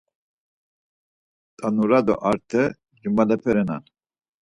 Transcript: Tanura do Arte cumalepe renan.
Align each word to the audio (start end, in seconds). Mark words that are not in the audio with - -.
Tanura 1.57 1.99
do 2.07 2.15
Arte 2.31 2.61
cumalepe 2.99 3.49
renan. 3.55 3.83